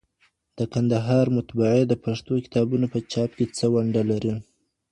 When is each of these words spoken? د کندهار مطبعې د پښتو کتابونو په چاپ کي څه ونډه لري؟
د 0.57 0.59
کندهار 0.73 1.25
مطبعې 1.37 1.83
د 1.87 1.93
پښتو 2.05 2.33
کتابونو 2.45 2.85
په 2.93 2.99
چاپ 3.11 3.31
کي 3.37 3.45
څه 3.57 3.65
ونډه 3.73 4.03
لري؟ 4.11 4.33